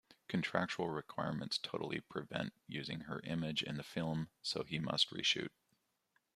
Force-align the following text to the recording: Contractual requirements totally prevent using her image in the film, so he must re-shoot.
Contractual 0.27 0.89
requirements 0.89 1.59
totally 1.59 1.99
prevent 1.99 2.53
using 2.65 3.01
her 3.01 3.19
image 3.23 3.61
in 3.61 3.75
the 3.75 3.83
film, 3.83 4.29
so 4.41 4.63
he 4.63 4.79
must 4.79 5.11
re-shoot. 5.11 5.51